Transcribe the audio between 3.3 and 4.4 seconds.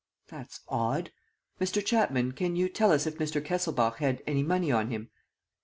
Kesselbach had